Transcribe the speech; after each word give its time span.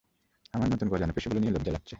আমার 0.53 0.67
নতুন 0.69 0.87
গজানো 0.89 1.13
পেশীগুলো 1.13 1.39
নিয়ে 1.39 1.53
লজ্জা 1.53 1.71
লাগছে। 1.71 1.89